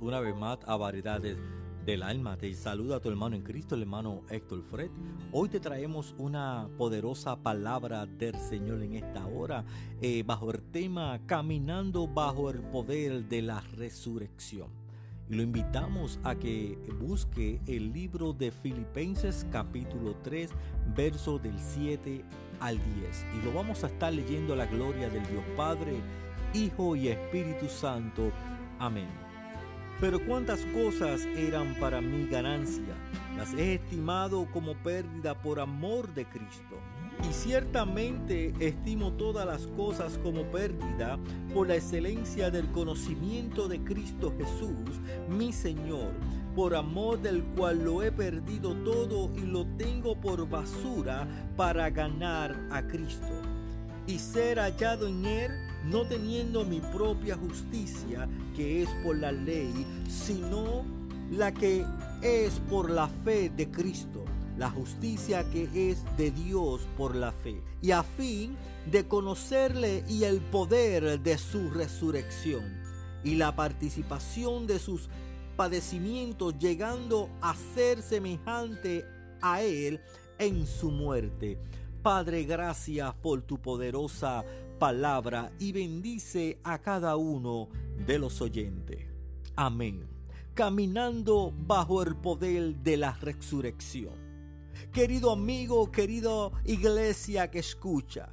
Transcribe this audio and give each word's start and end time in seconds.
Una 0.00 0.20
vez 0.20 0.36
más 0.36 0.58
a 0.66 0.76
Variedades 0.76 1.36
del 1.84 2.02
Alma. 2.02 2.36
Te 2.36 2.52
saluda 2.54 2.96
a 2.96 3.00
tu 3.00 3.08
hermano 3.08 3.36
en 3.36 3.42
Cristo, 3.42 3.74
el 3.74 3.82
hermano 3.82 4.22
Héctor 4.28 4.62
Fred. 4.62 4.90
Hoy 5.32 5.48
te 5.48 5.60
traemos 5.60 6.14
una 6.18 6.68
poderosa 6.76 7.36
palabra 7.36 8.06
del 8.06 8.36
Señor 8.36 8.82
en 8.82 8.94
esta 8.94 9.26
hora, 9.26 9.64
eh, 10.00 10.22
bajo 10.24 10.50
el 10.50 10.62
tema 10.62 11.20
Caminando 11.26 12.06
bajo 12.06 12.50
el 12.50 12.60
poder 12.60 13.28
de 13.28 13.42
la 13.42 13.60
resurrección. 13.76 14.68
Y 15.28 15.34
lo 15.34 15.42
invitamos 15.42 16.18
a 16.24 16.34
que 16.34 16.76
busque 17.00 17.60
el 17.66 17.92
libro 17.92 18.32
de 18.32 18.50
Filipenses 18.50 19.46
capítulo 19.52 20.16
3, 20.22 20.50
verso 20.96 21.38
del 21.38 21.58
7 21.58 22.24
al 22.58 22.76
10. 22.76 23.26
Y 23.38 23.44
lo 23.44 23.52
vamos 23.52 23.84
a 23.84 23.86
estar 23.86 24.12
leyendo 24.12 24.54
a 24.54 24.56
la 24.56 24.66
gloria 24.66 25.08
del 25.08 25.26
Dios 25.26 25.44
Padre, 25.56 26.00
Hijo 26.52 26.96
y 26.96 27.08
Espíritu 27.08 27.68
Santo 27.68 28.32
Amén. 28.80 29.19
Pero 30.00 30.24
cuántas 30.24 30.64
cosas 30.66 31.26
eran 31.36 31.74
para 31.74 32.00
mi 32.00 32.26
ganancia, 32.26 32.94
las 33.36 33.52
he 33.52 33.74
estimado 33.74 34.46
como 34.50 34.74
pérdida 34.74 35.34
por 35.34 35.60
amor 35.60 36.12
de 36.14 36.24
Cristo. 36.24 36.76
Y 37.28 37.34
ciertamente 37.34 38.54
estimo 38.60 39.12
todas 39.12 39.46
las 39.46 39.66
cosas 39.76 40.18
como 40.22 40.44
pérdida 40.44 41.18
por 41.52 41.68
la 41.68 41.76
excelencia 41.76 42.50
del 42.50 42.66
conocimiento 42.72 43.68
de 43.68 43.80
Cristo 43.84 44.32
Jesús, 44.38 44.98
mi 45.28 45.52
Señor, 45.52 46.12
por 46.56 46.74
amor 46.74 47.20
del 47.20 47.44
cual 47.44 47.84
lo 47.84 48.02
he 48.02 48.10
perdido 48.10 48.74
todo 48.76 49.30
y 49.36 49.40
lo 49.40 49.66
tengo 49.76 50.18
por 50.18 50.48
basura 50.48 51.28
para 51.58 51.90
ganar 51.90 52.56
a 52.70 52.80
Cristo 52.82 53.49
y 54.06 54.18
ser 54.18 54.58
hallado 54.58 55.06
en 55.06 55.24
él, 55.24 55.50
no 55.84 56.06
teniendo 56.06 56.64
mi 56.64 56.80
propia 56.80 57.36
justicia, 57.36 58.28
que 58.54 58.82
es 58.82 58.88
por 59.02 59.16
la 59.16 59.32
ley, 59.32 59.86
sino 60.08 60.84
la 61.30 61.52
que 61.52 61.84
es 62.22 62.60
por 62.68 62.90
la 62.90 63.08
fe 63.08 63.50
de 63.50 63.70
Cristo, 63.70 64.24
la 64.58 64.70
justicia 64.70 65.48
que 65.50 65.90
es 65.90 66.04
de 66.16 66.30
Dios 66.30 66.86
por 66.96 67.14
la 67.14 67.32
fe, 67.32 67.62
y 67.80 67.92
a 67.92 68.02
fin 68.02 68.56
de 68.90 69.06
conocerle 69.06 70.04
y 70.08 70.24
el 70.24 70.40
poder 70.40 71.20
de 71.20 71.38
su 71.38 71.70
resurrección, 71.70 72.80
y 73.24 73.36
la 73.36 73.54
participación 73.54 74.66
de 74.66 74.78
sus 74.78 75.08
padecimientos, 75.56 76.58
llegando 76.58 77.28
a 77.40 77.54
ser 77.74 78.02
semejante 78.02 79.04
a 79.40 79.62
él 79.62 80.00
en 80.38 80.66
su 80.66 80.90
muerte 80.90 81.58
Padre, 82.02 82.44
gracias 82.44 83.12
por 83.16 83.42
tu 83.42 83.58
poderosa 83.60 84.42
palabra 84.78 85.52
y 85.58 85.72
bendice 85.72 86.58
a 86.64 86.78
cada 86.78 87.16
uno 87.16 87.68
de 88.06 88.18
los 88.18 88.40
oyentes. 88.40 89.06
Amén. 89.54 90.08
Caminando 90.54 91.52
bajo 91.54 92.02
el 92.02 92.16
poder 92.16 92.76
de 92.76 92.96
la 92.96 93.12
resurrección. 93.20 94.14
Querido 94.94 95.30
amigo, 95.30 95.90
querido 95.90 96.52
iglesia 96.64 97.50
que 97.50 97.58
escucha, 97.58 98.30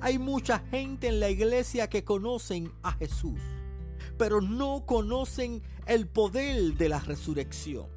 hay 0.00 0.20
mucha 0.20 0.60
gente 0.60 1.08
en 1.08 1.18
la 1.18 1.30
iglesia 1.30 1.90
que 1.90 2.04
conocen 2.04 2.70
a 2.84 2.92
Jesús, 2.92 3.40
pero 4.16 4.40
no 4.40 4.86
conocen 4.86 5.62
el 5.86 6.06
poder 6.06 6.74
de 6.74 6.88
la 6.88 7.00
resurrección, 7.00 7.88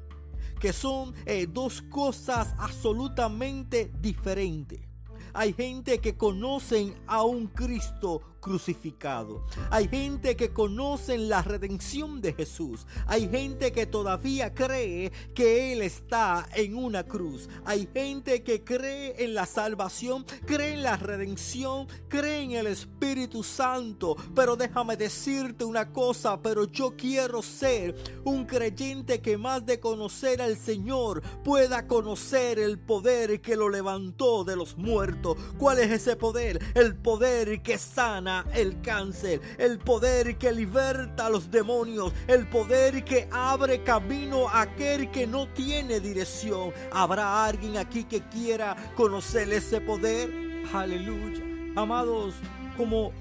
que 0.58 0.72
son 0.72 1.14
eh, 1.24 1.46
dos 1.46 1.82
cosas 1.82 2.52
absolutamente 2.58 3.92
diferentes. 4.00 4.87
Hay 5.34 5.52
gente 5.52 5.98
que 5.98 6.16
conocen 6.16 6.94
a 7.06 7.22
un 7.22 7.46
Cristo 7.48 8.22
crucificado. 8.48 9.42
Hay 9.70 9.88
gente 9.88 10.34
que 10.34 10.54
conocen 10.54 11.28
la 11.28 11.42
redención 11.42 12.22
de 12.22 12.32
Jesús. 12.32 12.86
Hay 13.06 13.28
gente 13.28 13.72
que 13.72 13.84
todavía 13.84 14.54
cree 14.54 15.12
que 15.34 15.74
Él 15.74 15.82
está 15.82 16.48
en 16.54 16.74
una 16.74 17.04
cruz. 17.04 17.50
Hay 17.66 17.86
gente 17.92 18.42
que 18.42 18.64
cree 18.64 19.22
en 19.22 19.34
la 19.34 19.44
salvación, 19.44 20.24
cree 20.46 20.72
en 20.72 20.82
la 20.82 20.96
redención, 20.96 21.88
cree 22.08 22.40
en 22.40 22.52
el 22.52 22.68
Espíritu 22.68 23.42
Santo. 23.42 24.16
Pero 24.34 24.56
déjame 24.56 24.96
decirte 24.96 25.66
una 25.66 25.92
cosa, 25.92 26.40
pero 26.40 26.64
yo 26.64 26.96
quiero 26.96 27.42
ser 27.42 27.94
un 28.24 28.46
creyente 28.46 29.20
que 29.20 29.36
más 29.36 29.66
de 29.66 29.78
conocer 29.78 30.40
al 30.40 30.56
Señor 30.56 31.22
pueda 31.44 31.86
conocer 31.86 32.58
el 32.58 32.78
poder 32.78 33.42
que 33.42 33.56
lo 33.56 33.68
levantó 33.68 34.42
de 34.42 34.56
los 34.56 34.78
muertos. 34.78 35.36
¿Cuál 35.58 35.80
es 35.80 35.90
ese 35.90 36.16
poder? 36.16 36.58
El 36.74 36.96
poder 36.96 37.60
que 37.62 37.76
sana 37.76 38.37
el 38.54 38.80
cáncer, 38.80 39.40
el 39.58 39.78
poder 39.78 40.36
que 40.38 40.52
liberta 40.52 41.26
a 41.26 41.30
los 41.30 41.50
demonios, 41.50 42.12
el 42.26 42.48
poder 42.48 43.04
que 43.04 43.28
abre 43.30 43.82
camino 43.82 44.48
a 44.48 44.62
aquel 44.62 45.10
que 45.10 45.26
no 45.26 45.48
tiene 45.48 46.00
dirección. 46.00 46.72
¿Habrá 46.92 47.44
alguien 47.44 47.76
aquí 47.76 48.04
que 48.04 48.22
quiera 48.28 48.76
conocer 48.96 49.52
ese 49.52 49.80
poder? 49.80 50.30
Aleluya. 50.72 51.42
Amados, 51.76 52.34
como, 52.76 53.12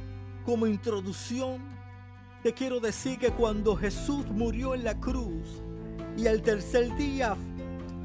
como 0.45 0.67
introducción, 0.67 1.61
te 2.43 2.53
quiero 2.53 2.79
decir 2.79 3.19
que 3.19 3.31
cuando 3.31 3.75
Jesús 3.75 4.25
murió 4.27 4.73
en 4.73 4.83
la 4.83 4.99
cruz 4.99 5.61
y 6.17 6.27
al 6.27 6.41
tercer 6.41 6.95
día 6.95 7.35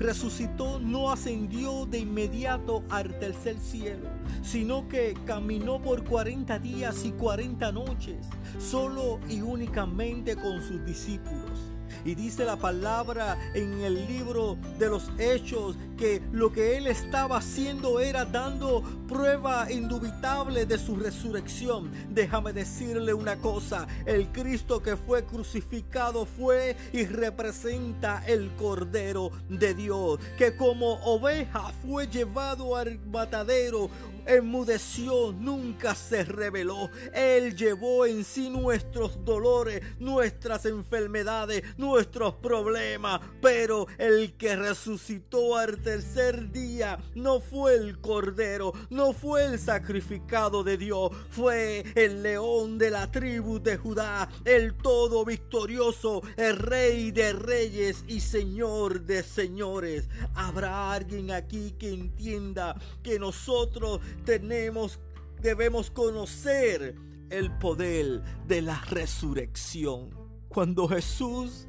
resucitó, 0.03 0.79
no 0.79 1.11
ascendió 1.11 1.87
de 1.87 2.01
inmediato 2.01 2.83
al 2.91 3.19
tercer 3.19 3.59
cielo, 3.59 4.09
sino 4.43 4.89
que 4.89 5.15
caminó 5.25 5.81
por 5.81 6.05
40 6.05 6.59
días 6.59 7.05
y 7.05 7.13
40 7.13 7.73
noches, 7.73 8.27
solo 8.59 9.21
y 9.29 9.41
únicamente 9.41 10.37
con 10.37 10.63
sus 10.63 10.85
discípulos. 10.85 11.73
Y 12.04 12.14
dice 12.14 12.44
la 12.44 12.56
palabra 12.56 13.38
en 13.54 13.80
el 13.80 14.06
libro 14.06 14.56
de 14.78 14.88
los 14.88 15.10
hechos 15.19 15.76
que 15.97 16.22
lo 16.32 16.53
que 16.53 16.76
él 16.76 16.86
estaba 16.86 17.38
haciendo 17.38 18.00
era 18.00 18.25
dando 18.25 18.82
prueba 19.08 19.70
indubitable 19.70 20.66
de 20.66 20.78
su 20.78 20.97
resurrección. 20.97 21.91
Déjame 22.10 22.53
decirle 22.53 23.14
una 23.14 23.36
cosa, 23.36 23.86
el 24.06 24.28
Cristo 24.32 24.82
que 24.82 24.97
fue 24.97 25.25
crucificado 25.25 26.25
fue 26.26 26.76
y 26.92 27.04
representa 27.04 28.22
el 28.26 28.50
Cordero 28.56 29.30
de 29.48 29.74
Dios, 29.74 30.19
que 30.36 30.56
como 30.56 30.94
oveja 31.04 31.72
fue 31.86 32.06
llevado 32.06 32.76
al 32.76 32.98
matadero, 33.06 33.91
enmudeció, 34.27 35.33
nunca 35.33 35.94
se 35.94 36.25
reveló. 36.25 36.91
Él 37.12 37.56
llevó 37.56 38.06
en 38.06 38.25
sí 38.25 38.50
nuestros 38.50 39.25
dolores, 39.25 39.83
nuestras 39.99 40.66
enfermedades, 40.66 41.62
nuestros 41.77 42.34
problemas. 42.34 43.21
Pero 43.41 43.87
el 43.99 44.34
que 44.34 44.56
resucitó 44.56 45.56
al 45.56 45.81
tercer 45.83 46.50
día 46.50 46.99
no 47.15 47.41
fue 47.41 47.75
el 47.75 48.00
cordero, 48.00 48.72
no 48.91 49.12
fue 49.12 49.44
el 49.44 49.59
sacrificado 49.59 50.62
de 50.62 50.77
Dios, 50.77 51.10
fue 51.31 51.84
el 51.94 52.22
león 52.22 52.78
de 52.78 52.91
la 52.91 53.10
tribu 53.10 53.60
de 53.60 53.77
Judá, 53.77 54.28
el 54.45 54.74
todo 54.74 55.24
victorioso, 55.24 56.22
el 56.36 56.57
rey 56.57 57.10
de 57.10 57.33
reyes 57.33 58.04
y 58.07 58.21
señor 58.21 59.03
de 59.03 59.22
señores. 59.22 60.09
Habrá 60.34 60.92
alguien 60.92 61.30
aquí 61.30 61.74
que 61.78 61.92
entienda 61.92 62.77
que 63.03 63.19
nosotros 63.19 64.01
tenemos, 64.24 65.00
debemos 65.41 65.91
conocer 65.91 66.94
el 67.30 67.50
poder 67.59 68.22
de 68.47 68.62
la 68.62 68.80
resurrección. 68.91 70.10
Cuando 70.48 70.86
Jesús 70.88 71.66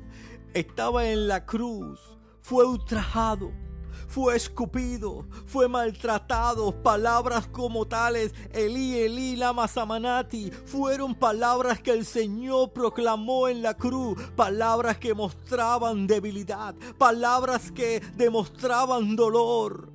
estaba 0.54 1.10
en 1.10 1.28
la 1.28 1.46
cruz, 1.46 2.00
fue 2.42 2.66
ultrajado, 2.66 3.52
fue 4.08 4.36
escupido, 4.36 5.26
fue 5.46 5.68
maltratado. 5.68 6.84
Palabras 6.84 7.48
como 7.48 7.88
tales, 7.88 8.34
Elí, 8.52 9.00
Elí, 9.00 9.36
lama 9.36 9.68
samanati, 9.68 10.52
fueron 10.52 11.16
palabras 11.16 11.80
que 11.80 11.92
el 11.92 12.06
Señor 12.06 12.74
proclamó 12.74 13.48
en 13.48 13.62
la 13.62 13.74
cruz. 13.76 14.22
Palabras 14.36 14.98
que 14.98 15.14
mostraban 15.14 16.06
debilidad, 16.06 16.76
palabras 16.98 17.72
que 17.72 18.02
demostraban 18.16 19.16
dolor 19.16 19.94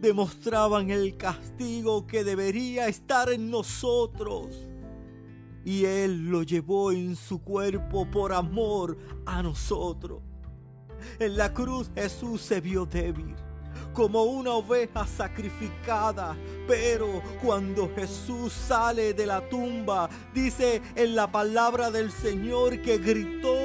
demostraban 0.00 0.90
el 0.90 1.16
castigo 1.16 2.06
que 2.06 2.24
debería 2.24 2.88
estar 2.88 3.30
en 3.30 3.50
nosotros. 3.50 4.48
y 5.64 5.84
Él 5.84 6.30
lo 6.30 6.44
llevó 6.44 6.92
en 6.92 7.16
su 7.16 7.42
cuerpo 7.42 8.08
por 8.08 8.32
amor 8.32 8.96
a 9.26 9.42
nosotros. 9.42 10.22
En 11.18 11.36
la 11.36 11.52
cruz 11.52 11.90
Jesús 11.96 12.40
se 12.40 12.60
vio 12.60 12.86
débil 12.86 13.34
como 13.96 14.24
una 14.24 14.52
oveja 14.52 15.06
sacrificada. 15.06 16.36
Pero 16.68 17.22
cuando 17.42 17.90
Jesús 17.94 18.52
sale 18.52 19.14
de 19.14 19.26
la 19.26 19.48
tumba, 19.48 20.08
dice 20.34 20.82
en 20.94 21.16
la 21.16 21.32
palabra 21.32 21.90
del 21.90 22.12
Señor 22.12 22.82
que 22.82 22.98
gritó, 22.98 23.56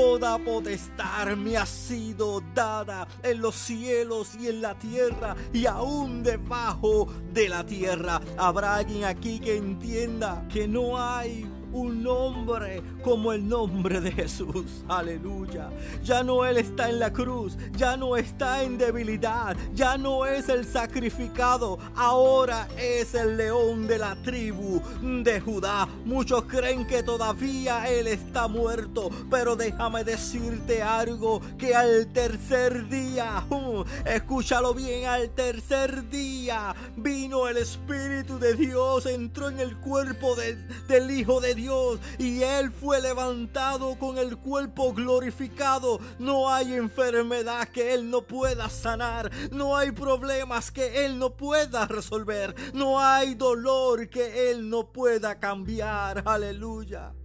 Toda 0.00 0.38
potestad 0.38 1.36
me 1.36 1.56
ha 1.56 1.66
sido 1.66 2.40
dada 2.54 3.08
en 3.20 3.42
los 3.42 3.56
cielos 3.56 4.36
y 4.36 4.46
en 4.46 4.62
la 4.62 4.78
tierra 4.78 5.34
y 5.52 5.66
aún 5.66 6.22
debajo 6.22 7.08
de 7.32 7.48
la 7.48 7.66
tierra. 7.66 8.20
Habrá 8.36 8.76
alguien 8.76 9.02
aquí 9.04 9.40
que 9.40 9.56
entienda 9.56 10.46
que 10.48 10.68
no 10.68 11.02
hay 11.02 11.50
un 11.72 12.02
nombre 12.02 12.82
como 13.02 13.32
el 13.32 13.48
nombre 13.48 14.00
de 14.00 14.12
Jesús. 14.12 14.84
Aleluya. 14.88 15.70
Ya 16.02 16.22
no 16.22 16.44
Él 16.44 16.58
está 16.58 16.88
en 16.88 16.98
la 16.98 17.12
cruz, 17.12 17.56
ya 17.72 17.96
no 17.96 18.16
está 18.16 18.62
en 18.62 18.78
debilidad, 18.78 19.56
ya 19.74 19.96
no 19.96 20.26
es 20.26 20.48
el 20.48 20.64
sacrificado, 20.64 21.78
ahora 21.94 22.68
es 22.76 23.14
el 23.14 23.36
león 23.36 23.86
de 23.86 23.98
la 23.98 24.16
tribu 24.22 24.80
de 25.02 25.40
Judá. 25.40 25.88
Muchos 26.04 26.44
creen 26.44 26.86
que 26.86 27.02
todavía 27.02 27.88
Él 27.88 28.06
está 28.06 28.48
muerto, 28.48 29.10
pero 29.30 29.56
déjame 29.56 30.04
decirte 30.04 30.82
algo, 30.82 31.40
que 31.58 31.74
al 31.74 32.08
tercer 32.12 32.88
día, 32.88 33.44
uh, 33.50 33.84
escúchalo 34.04 34.74
bien, 34.74 35.06
al 35.06 35.30
tercer 35.30 36.08
día 36.08 36.74
vino 36.96 37.48
el 37.48 37.58
Espíritu 37.58 38.38
de 38.38 38.54
Dios, 38.54 39.06
entró 39.06 39.48
en 39.48 39.60
el 39.60 39.76
cuerpo 39.78 40.34
del 40.34 41.10
Hijo 41.10 41.40
de 41.40 41.54
Dios 41.58 41.98
y 42.18 42.42
Él 42.42 42.70
fue 42.70 43.02
levantado 43.02 43.98
con 43.98 44.16
el 44.16 44.36
cuerpo 44.36 44.94
glorificado. 44.94 45.98
No 46.20 46.48
hay 46.48 46.74
enfermedad 46.74 47.68
que 47.68 47.94
Él 47.94 48.08
no 48.08 48.22
pueda 48.22 48.70
sanar. 48.70 49.30
No 49.50 49.76
hay 49.76 49.90
problemas 49.90 50.70
que 50.70 51.04
Él 51.04 51.18
no 51.18 51.36
pueda 51.36 51.86
resolver. 51.86 52.54
No 52.74 53.00
hay 53.00 53.34
dolor 53.34 54.08
que 54.08 54.50
Él 54.50 54.70
no 54.70 54.92
pueda 54.92 55.40
cambiar. 55.40 56.22
Aleluya. 56.24 57.17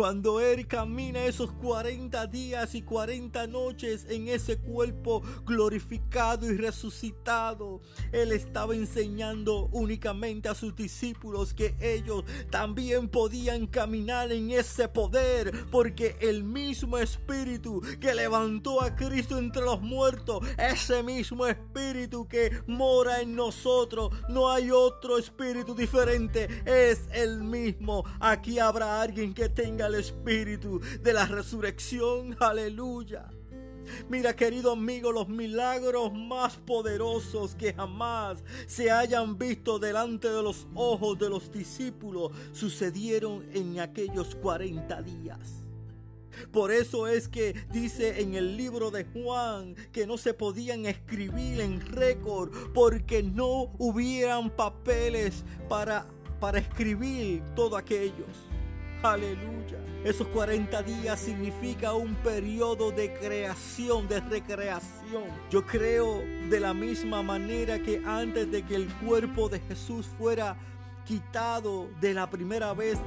Cuando 0.00 0.40
Él 0.40 0.66
camina 0.66 1.26
esos 1.26 1.52
40 1.52 2.26
días 2.28 2.74
y 2.74 2.80
40 2.80 3.46
noches 3.48 4.06
en 4.08 4.28
ese 4.28 4.56
cuerpo 4.56 5.20
glorificado 5.44 6.50
y 6.50 6.56
resucitado, 6.56 7.82
Él 8.10 8.32
estaba 8.32 8.74
enseñando 8.74 9.68
únicamente 9.72 10.48
a 10.48 10.54
sus 10.54 10.74
discípulos 10.74 11.52
que 11.52 11.76
ellos 11.82 12.24
también 12.48 13.10
podían 13.10 13.66
caminar 13.66 14.32
en 14.32 14.52
ese 14.52 14.88
poder, 14.88 15.66
porque 15.70 16.16
el 16.20 16.44
mismo 16.44 16.96
Espíritu 16.96 17.82
que 18.00 18.14
levantó 18.14 18.80
a 18.80 18.96
Cristo 18.96 19.36
entre 19.36 19.60
los 19.60 19.82
muertos, 19.82 20.42
ese 20.56 21.02
mismo 21.02 21.46
Espíritu 21.46 22.26
que 22.26 22.62
mora 22.66 23.20
en 23.20 23.36
nosotros, 23.36 24.14
no 24.30 24.50
hay 24.50 24.70
otro 24.70 25.18
Espíritu 25.18 25.74
diferente, 25.74 26.48
es 26.64 27.02
el 27.12 27.42
mismo. 27.42 28.02
Aquí 28.18 28.58
habrá 28.58 29.02
alguien 29.02 29.34
que 29.34 29.50
tenga 29.50 29.89
espíritu 29.94 30.80
de 31.02 31.12
la 31.12 31.26
resurrección. 31.26 32.36
Aleluya. 32.40 33.28
Mira, 34.08 34.34
querido 34.34 34.72
amigo, 34.72 35.12
los 35.12 35.28
milagros 35.28 36.12
más 36.12 36.56
poderosos 36.56 37.54
que 37.54 37.72
jamás 37.72 38.42
se 38.66 38.90
hayan 38.90 39.38
visto 39.38 39.78
delante 39.78 40.28
de 40.28 40.42
los 40.42 40.66
ojos 40.74 41.18
de 41.18 41.28
los 41.28 41.50
discípulos 41.52 42.32
sucedieron 42.52 43.44
en 43.52 43.80
aquellos 43.80 44.34
40 44.36 45.02
días. 45.02 45.64
Por 46.52 46.70
eso 46.70 47.06
es 47.06 47.28
que 47.28 47.54
dice 47.70 48.22
en 48.22 48.34
el 48.34 48.56
libro 48.56 48.90
de 48.90 49.04
Juan 49.04 49.74
que 49.92 50.06
no 50.06 50.16
se 50.16 50.32
podían 50.32 50.86
escribir 50.86 51.60
en 51.60 51.80
récord 51.80 52.50
porque 52.72 53.22
no 53.22 53.72
hubieran 53.78 54.50
papeles 54.50 55.44
para, 55.68 56.06
para 56.40 56.58
escribir 56.58 57.42
todo 57.54 57.76
aquellos. 57.76 58.49
Aleluya. 59.02 59.78
Esos 60.04 60.26
40 60.28 60.82
días 60.82 61.20
significa 61.20 61.94
un 61.94 62.14
periodo 62.16 62.90
de 62.90 63.14
creación, 63.14 64.06
de 64.08 64.20
recreación. 64.20 65.24
Yo 65.50 65.64
creo 65.64 66.22
de 66.50 66.60
la 66.60 66.74
misma 66.74 67.22
manera 67.22 67.78
que 67.78 68.02
antes 68.04 68.50
de 68.50 68.62
que 68.62 68.76
el 68.76 68.88
cuerpo 68.96 69.48
de 69.48 69.58
Jesús 69.60 70.06
fuera 70.18 70.54
quitado 71.06 71.88
de 72.00 72.12
la 72.12 72.28
primera 72.28 72.74
vez 72.74 72.98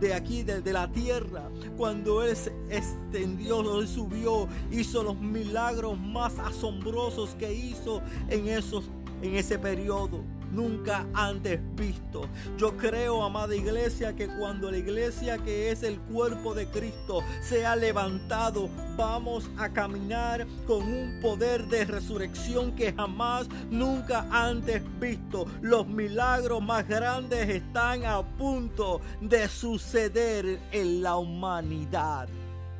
de 0.00 0.14
aquí, 0.14 0.42
de 0.42 0.72
la 0.72 0.90
tierra, 0.90 1.50
cuando 1.76 2.22
Él 2.22 2.34
se 2.34 2.52
extendió, 2.70 3.78
Él 3.78 3.86
subió, 3.86 4.48
hizo 4.70 5.02
los 5.02 5.18
milagros 5.18 5.98
más 5.98 6.38
asombrosos 6.38 7.34
que 7.34 7.52
hizo 7.52 8.00
en, 8.30 8.48
esos, 8.48 8.90
en 9.20 9.34
ese 9.34 9.58
periodo 9.58 10.24
nunca 10.50 11.06
antes 11.14 11.60
visto. 11.74 12.28
Yo 12.56 12.76
creo, 12.76 13.22
amada 13.22 13.54
iglesia, 13.54 14.14
que 14.14 14.26
cuando 14.26 14.70
la 14.70 14.78
iglesia 14.78 15.38
que 15.38 15.70
es 15.70 15.82
el 15.82 15.98
cuerpo 16.00 16.54
de 16.54 16.66
Cristo 16.66 17.22
sea 17.40 17.76
levantado, 17.76 18.68
vamos 18.96 19.50
a 19.56 19.68
caminar 19.70 20.46
con 20.66 20.82
un 20.82 21.20
poder 21.20 21.66
de 21.66 21.84
resurrección 21.84 22.72
que 22.72 22.92
jamás, 22.92 23.48
nunca 23.70 24.26
antes 24.30 24.82
visto. 24.98 25.46
Los 25.62 25.86
milagros 25.86 26.62
más 26.62 26.86
grandes 26.86 27.48
están 27.48 28.04
a 28.04 28.22
punto 28.22 29.00
de 29.20 29.48
suceder 29.48 30.58
en 30.72 31.02
la 31.02 31.16
humanidad. 31.16 32.28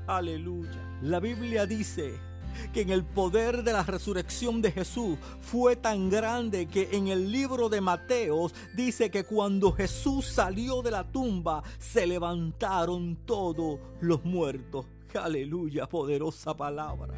Aleluya. 0.06 0.98
La 1.02 1.20
Biblia 1.20 1.66
dice 1.66 2.29
que 2.72 2.82
en 2.82 2.90
el 2.90 3.04
poder 3.04 3.62
de 3.62 3.72
la 3.72 3.82
resurrección 3.82 4.62
de 4.62 4.72
Jesús 4.72 5.18
fue 5.40 5.76
tan 5.76 6.10
grande 6.10 6.66
que 6.66 6.88
en 6.92 7.08
el 7.08 7.30
libro 7.30 7.68
de 7.68 7.80
Mateos 7.80 8.54
dice 8.74 9.10
que 9.10 9.24
cuando 9.24 9.72
Jesús 9.72 10.26
salió 10.26 10.82
de 10.82 10.90
la 10.90 11.04
tumba 11.04 11.62
se 11.78 12.06
levantaron 12.06 13.16
todos 13.24 13.78
los 14.00 14.24
muertos. 14.24 14.86
Aleluya, 15.14 15.88
poderosa 15.88 16.56
palabra. 16.56 17.14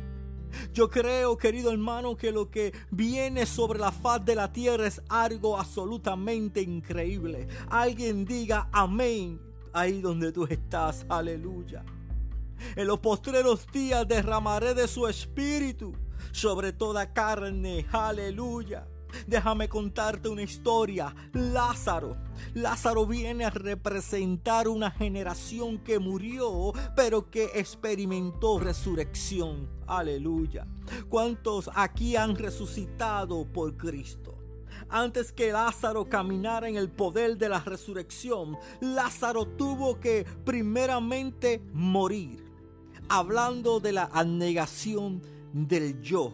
Yo 0.73 0.89
creo, 0.89 1.37
querido 1.37 1.71
hermano, 1.71 2.17
que 2.17 2.33
lo 2.33 2.51
que 2.51 2.73
viene 2.91 3.47
sobre 3.47 3.79
la 3.79 3.93
faz 3.93 4.25
de 4.25 4.35
la 4.35 4.53
tierra 4.53 4.87
es 4.87 5.03
algo 5.09 5.59
absolutamente 5.59 6.61
increíble. 6.61 7.49
Alguien 7.69 8.25
diga 8.25 8.69
amén 8.73 9.41
ahí 9.73 10.01
donde 10.01 10.33
tú 10.33 10.45
estás. 10.45 11.07
Aleluya. 11.09 11.85
En 12.77 12.87
los 12.87 13.01
postreros 13.01 13.67
días 13.73 14.07
derramaré 14.07 14.75
de 14.75 14.89
su 14.89 15.07
espíritu 15.07 15.95
sobre 16.33 16.73
toda 16.73 17.13
carne. 17.13 17.87
Aleluya. 17.93 18.87
Déjame 19.27 19.69
contarte 19.69 20.29
una 20.29 20.43
historia. 20.43 21.15
Lázaro. 21.33 22.17
Lázaro 22.55 23.07
viene 23.07 23.45
a 23.45 23.51
representar 23.51 24.69
una 24.69 24.91
generación 24.91 25.79
que 25.79 25.99
murió, 25.99 26.73
pero 26.97 27.31
que 27.31 27.51
experimentó 27.55 28.59
resurrección. 28.59 29.69
Aleluya. 29.87 30.67
¿Cuántos 31.09 31.71
aquí 31.75 32.17
han 32.17 32.37
resucitado 32.37 33.45
por 33.53 33.77
Cristo? 33.77 34.39
Antes 34.89 35.33
que 35.33 35.53
Lázaro 35.53 36.09
caminara 36.09 36.69
en 36.69 36.77
el 36.77 36.91
poder 36.91 37.39
de 37.39 37.49
la 37.49 37.61
resurrección, 37.61 38.57
Lázaro 38.81 39.47
tuvo 39.47 40.01
que 40.01 40.27
primeramente 40.45 41.63
morir 41.73 42.42
hablando 43.09 43.81
de 43.81 43.93
la 43.93 44.11
anegación 44.13 45.23
del 45.53 46.01
yo. 46.03 46.33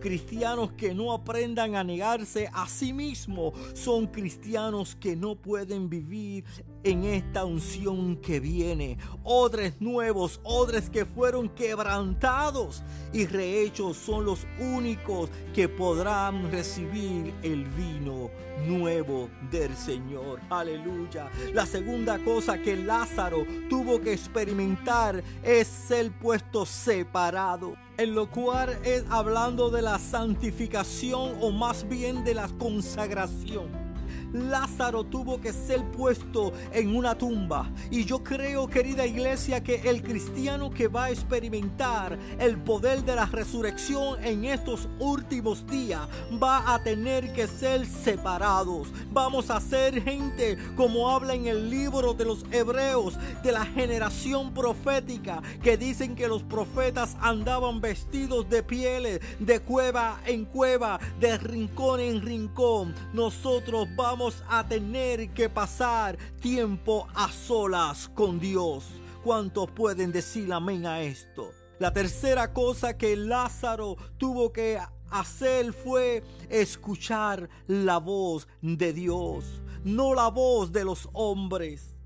Cristianos 0.00 0.72
que 0.72 0.94
no 0.94 1.12
aprendan 1.12 1.74
a 1.74 1.82
negarse 1.82 2.48
a 2.52 2.68
sí 2.68 2.92
mismos 2.92 3.52
son 3.74 4.06
cristianos 4.06 4.94
que 4.94 5.16
no 5.16 5.34
pueden 5.34 5.88
vivir 5.88 6.44
en 6.84 7.04
esta 7.04 7.44
unción 7.44 8.16
que 8.16 8.40
viene. 8.40 8.98
Odres 9.24 9.80
nuevos, 9.80 10.40
odres 10.42 10.90
que 10.90 11.04
fueron 11.04 11.48
quebrantados 11.48 12.82
y 13.12 13.26
rehechos 13.26 13.96
son 13.96 14.24
los 14.24 14.46
únicos 14.58 15.30
que 15.54 15.68
podrán 15.68 16.50
recibir 16.50 17.34
el 17.42 17.64
vino 17.66 18.30
nuevo 18.66 19.28
del 19.50 19.74
Señor. 19.76 20.40
Aleluya. 20.50 21.30
La 21.52 21.66
segunda 21.66 22.18
cosa 22.24 22.58
que 22.58 22.76
Lázaro 22.76 23.44
tuvo 23.68 24.00
que 24.00 24.12
experimentar 24.12 25.22
es 25.42 25.66
ser 25.66 26.10
puesto 26.12 26.66
separado. 26.66 27.74
En 27.96 28.14
lo 28.14 28.30
cual 28.30 28.78
es 28.84 29.04
hablando 29.10 29.70
de 29.70 29.82
la 29.82 29.98
santificación 29.98 31.38
o 31.40 31.50
más 31.50 31.88
bien 31.88 32.22
de 32.22 32.34
la 32.34 32.48
consagración 32.58 33.87
Lázaro 34.32 35.04
tuvo 35.04 35.40
que 35.40 35.52
ser 35.52 35.82
puesto 35.92 36.52
en 36.72 36.94
una 36.94 37.16
tumba. 37.16 37.70
Y 37.90 38.04
yo 38.04 38.22
creo, 38.22 38.68
querida 38.68 39.06
iglesia, 39.06 39.62
que 39.62 39.88
el 39.88 40.02
cristiano 40.02 40.70
que 40.70 40.88
va 40.88 41.04
a 41.04 41.10
experimentar 41.10 42.18
el 42.38 42.58
poder 42.58 43.04
de 43.04 43.14
la 43.14 43.26
resurrección 43.26 44.22
en 44.24 44.44
estos 44.44 44.88
últimos 44.98 45.66
días 45.66 46.02
va 46.42 46.74
a 46.74 46.82
tener 46.82 47.32
que 47.32 47.46
ser 47.46 47.86
separados. 47.86 48.88
Vamos 49.12 49.50
a 49.50 49.60
ser 49.60 50.02
gente 50.02 50.58
como 50.76 51.10
habla 51.10 51.34
en 51.34 51.46
el 51.46 51.70
libro 51.70 52.14
de 52.14 52.24
los 52.24 52.44
hebreos 52.50 53.18
de 53.42 53.52
la 53.52 53.64
generación 53.64 54.52
profética 54.52 55.42
que 55.62 55.76
dicen 55.76 56.14
que 56.14 56.28
los 56.28 56.42
profetas 56.42 57.16
andaban 57.20 57.80
vestidos 57.80 58.48
de 58.48 58.62
pieles, 58.62 59.20
de 59.38 59.60
cueva 59.60 60.20
en 60.26 60.44
cueva, 60.44 60.98
de 61.20 61.38
rincón 61.38 62.00
en 62.00 62.20
rincón. 62.20 62.94
Nosotros 63.12 63.88
vamos 63.96 64.17
a 64.48 64.66
tener 64.66 65.32
que 65.32 65.48
pasar 65.48 66.18
tiempo 66.40 67.06
a 67.14 67.30
solas 67.30 68.08
con 68.08 68.40
Dios. 68.40 68.84
¿Cuántos 69.22 69.70
pueden 69.70 70.10
decir 70.10 70.52
amén 70.52 70.86
a 70.86 71.02
esto? 71.02 71.52
La 71.78 71.92
tercera 71.92 72.52
cosa 72.52 72.96
que 72.96 73.14
Lázaro 73.14 73.96
tuvo 74.16 74.52
que 74.52 74.80
hacer 75.10 75.72
fue 75.72 76.24
escuchar 76.48 77.48
la 77.68 77.98
voz 77.98 78.48
de 78.60 78.92
Dios, 78.92 79.44
no 79.84 80.14
la 80.14 80.28
voz 80.30 80.72
de 80.72 80.84
los 80.84 81.08
hombres. 81.12 81.97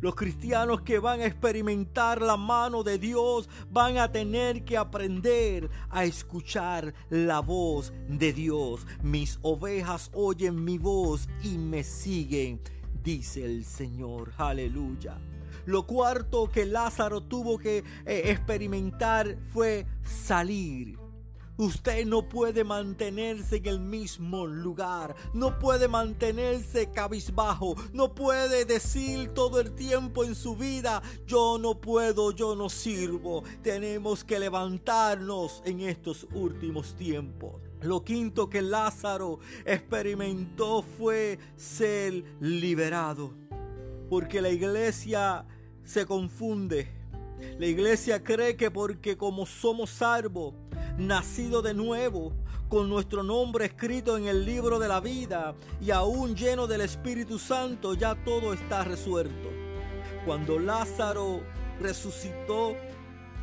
Los 0.00 0.14
cristianos 0.14 0.80
que 0.80 0.98
van 0.98 1.20
a 1.20 1.26
experimentar 1.26 2.22
la 2.22 2.38
mano 2.38 2.82
de 2.82 2.98
Dios 2.98 3.50
van 3.70 3.98
a 3.98 4.10
tener 4.10 4.64
que 4.64 4.78
aprender 4.78 5.68
a 5.90 6.04
escuchar 6.04 6.94
la 7.10 7.40
voz 7.40 7.92
de 8.08 8.32
Dios. 8.32 8.86
Mis 9.02 9.38
ovejas 9.42 10.10
oyen 10.14 10.64
mi 10.64 10.78
voz 10.78 11.28
y 11.42 11.58
me 11.58 11.84
siguen, 11.84 12.60
dice 13.02 13.44
el 13.44 13.66
Señor. 13.66 14.32
Aleluya. 14.38 15.18
Lo 15.66 15.86
cuarto 15.86 16.50
que 16.50 16.64
Lázaro 16.64 17.20
tuvo 17.20 17.58
que 17.58 17.84
eh, 18.06 18.22
experimentar 18.26 19.36
fue 19.52 19.86
salir 20.02 21.09
Usted 21.60 22.06
no 22.06 22.26
puede 22.26 22.64
mantenerse 22.64 23.56
en 23.56 23.66
el 23.66 23.80
mismo 23.80 24.46
lugar, 24.46 25.14
no 25.34 25.58
puede 25.58 25.88
mantenerse 25.88 26.90
cabizbajo, 26.90 27.76
no 27.92 28.14
puede 28.14 28.64
decir 28.64 29.34
todo 29.34 29.60
el 29.60 29.74
tiempo 29.74 30.24
en 30.24 30.34
su 30.34 30.56
vida, 30.56 31.02
yo 31.26 31.58
no 31.58 31.78
puedo, 31.78 32.30
yo 32.30 32.56
no 32.56 32.70
sirvo. 32.70 33.44
Tenemos 33.62 34.24
que 34.24 34.38
levantarnos 34.38 35.60
en 35.66 35.80
estos 35.80 36.26
últimos 36.32 36.94
tiempos. 36.94 37.60
Lo 37.82 38.04
quinto 38.04 38.48
que 38.48 38.62
Lázaro 38.62 39.40
experimentó 39.66 40.80
fue 40.80 41.38
ser 41.56 42.24
liberado, 42.40 43.34
porque 44.08 44.40
la 44.40 44.48
iglesia 44.48 45.44
se 45.84 46.06
confunde. 46.06 46.90
La 47.58 47.66
iglesia 47.66 48.24
cree 48.24 48.56
que 48.56 48.70
porque 48.70 49.18
como 49.18 49.44
somos 49.44 49.90
salvos, 49.90 50.54
nacido 51.00 51.62
de 51.62 51.74
nuevo, 51.74 52.32
con 52.68 52.88
nuestro 52.88 53.22
nombre 53.22 53.64
escrito 53.64 54.16
en 54.16 54.26
el 54.28 54.44
libro 54.44 54.78
de 54.78 54.86
la 54.86 55.00
vida 55.00 55.54
y 55.80 55.90
aún 55.90 56.36
lleno 56.36 56.66
del 56.66 56.82
Espíritu 56.82 57.38
Santo, 57.38 57.94
ya 57.94 58.14
todo 58.24 58.52
está 58.52 58.84
resuelto. 58.84 59.48
Cuando 60.24 60.58
Lázaro 60.58 61.40
resucitó, 61.80 62.76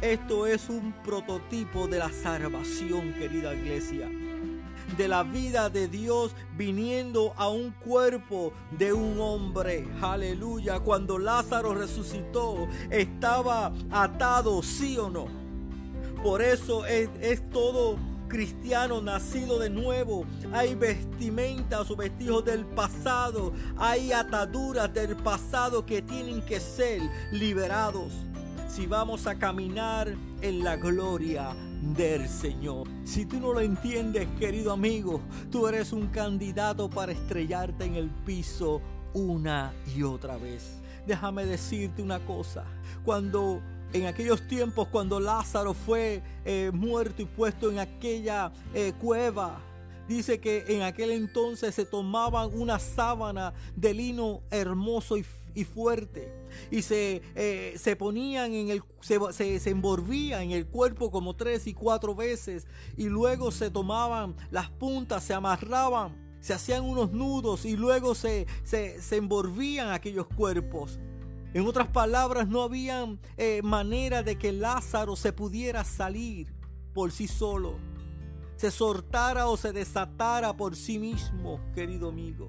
esto 0.01 0.45
es 0.45 0.69
un 0.69 0.93
prototipo 1.03 1.87
de 1.87 1.97
la 1.97 2.11
salvación, 2.11 3.13
querida 3.13 3.53
iglesia. 3.55 4.09
De 4.95 5.07
la 5.07 5.23
vida 5.23 5.69
de 5.69 5.87
Dios 5.87 6.33
viniendo 6.55 7.33
a 7.35 7.49
un 7.49 7.71
cuerpo 7.71 8.53
de 8.77 8.93
un 8.93 9.19
hombre. 9.19 9.85
Aleluya. 10.01 10.79
Cuando 10.79 11.17
Lázaro 11.17 11.73
resucitó, 11.73 12.67
estaba 12.89 13.73
atado, 13.91 14.61
sí 14.63 14.97
o 14.97 15.09
no 15.09 15.46
por 16.23 16.41
eso 16.41 16.85
es, 16.85 17.09
todo 17.49 17.97
cristiano 18.27 19.01
nacido 19.01 19.59
de 19.59 19.69
nuevo. 19.69 20.25
Hay 20.51 20.75
vestimentas 20.75 21.89
o 21.89 21.95
vestidos 21.95 22.45
del 22.45 22.65
pasado. 22.65 23.53
Hay 23.77 24.11
ataduras 24.11 24.93
del 24.93 25.15
pasado 25.15 25.85
que 25.85 26.01
tienen 26.01 26.41
que 26.41 26.59
ser 26.59 27.01
liberados. 27.31 28.13
Si 28.67 28.85
vamos 28.85 29.27
a 29.27 29.37
caminar 29.37 30.13
en 30.41 30.63
la 30.63 30.75
gloria 30.75 31.55
del 31.95 32.27
Señor. 32.27 32.87
Si 33.05 33.25
tú 33.25 33.39
no 33.39 33.53
lo 33.53 33.61
entiendes, 33.61 34.27
querido 34.39 34.71
amigo, 34.73 35.21
tú 35.51 35.67
eres 35.67 35.93
un 35.93 36.07
candidato 36.07 36.89
para 36.89 37.11
estrellarte 37.11 37.85
en 37.85 37.95
el 37.95 38.09
piso 38.09 38.81
una 39.13 39.73
y 39.95 40.03
otra 40.03 40.37
vez. 40.37 40.79
Déjame 41.05 41.45
decirte 41.45 42.01
una 42.01 42.19
cosa. 42.19 42.65
Cuando 43.05 43.61
en 43.93 44.05
aquellos 44.05 44.47
tiempos 44.47 44.87
cuando 44.89 45.19
Lázaro 45.19 45.73
fue 45.73 46.21
eh, 46.45 46.71
muerto 46.73 47.21
y 47.21 47.25
puesto 47.25 47.71
en 47.71 47.79
aquella 47.79 48.51
eh, 48.73 48.93
cueva. 48.99 49.61
Dice 50.07 50.39
que 50.39 50.63
en 50.69 50.83
aquel 50.83 51.11
entonces 51.11 51.75
se 51.75 51.85
tomaban 51.85 52.49
una 52.53 52.79
sábana 52.79 53.53
de 53.75 53.93
lino 53.93 54.41
hermoso 54.51 55.17
y, 55.17 55.23
fuerte 55.65 56.31
y 56.69 56.83
se, 56.83 57.23
eh, 57.33 57.73
se 57.77 57.95
ponían 57.95 58.53
en 58.53 58.69
el, 58.69 58.83
se, 59.01 59.19
se, 59.33 59.59
se, 59.59 59.71
en 59.71 60.51
el 60.51 60.67
cuerpo 60.67 61.09
como 61.09 61.35
tres 61.35 61.65
y 61.65 61.73
cuatro 61.73 62.13
veces 62.13 62.67
y 62.95 63.05
luego 63.05 63.51
se 63.51 63.71
tomaban 63.71 64.35
las 64.51 64.69
puntas, 64.69 65.23
se 65.23 65.33
amarraban, 65.33 66.15
se 66.39 66.53
hacían 66.53 66.83
unos 66.83 67.11
nudos 67.11 67.65
y 67.65 67.75
luego 67.75 68.13
se, 68.13 68.45
se 68.63 69.15
envolvían 69.17 69.89
aquellos 69.89 70.27
cuerpos. 70.27 70.99
En 71.57 71.65
otras 71.65 71.87
palabras, 71.87 72.47
no 72.47 72.61
había 72.61 73.17
eh, 73.35 73.61
manera 73.63 74.21
de 74.21 74.37
que 74.37 74.51
Lázaro 74.51 75.15
se 75.15 75.33
pudiera 75.33 75.83
salir 75.83 76.53
por 76.93 77.11
sí 77.11 77.27
solo, 77.27 77.79
se 78.57 78.69
soltara 78.69 79.47
o 79.47 79.57
se 79.57 79.73
desatara 79.73 80.55
por 80.55 80.75
sí 80.75 80.99
mismo, 80.99 81.59
querido 81.73 82.09
amigo. 82.09 82.45